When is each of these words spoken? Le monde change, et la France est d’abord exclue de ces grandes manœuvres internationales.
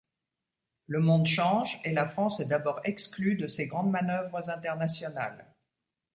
Le 0.87 0.99
monde 0.99 1.27
change, 1.27 1.79
et 1.83 1.91
la 1.91 2.07
France 2.07 2.39
est 2.39 2.47
d’abord 2.47 2.79
exclue 2.85 3.35
de 3.35 3.47
ces 3.47 3.67
grandes 3.67 3.91
manœuvres 3.91 4.49
internationales. 4.49 5.45